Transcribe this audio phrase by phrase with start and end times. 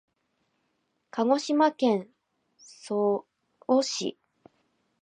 [1.11, 2.07] 鹿児島県
[2.57, 3.27] 曽
[3.67, 4.17] 於市